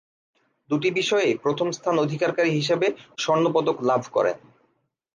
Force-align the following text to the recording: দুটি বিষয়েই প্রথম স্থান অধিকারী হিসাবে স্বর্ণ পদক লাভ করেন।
দুটি 0.69 0.89
বিষয়েই 0.91 1.33
প্রথম 1.35 1.67
স্থান 1.71 1.95
অধিকারী 1.99 2.51
হিসাবে 2.51 2.87
স্বর্ণ 3.17 3.45
পদক 3.53 3.77
লাভ 3.81 4.01
করেন। 4.11 4.37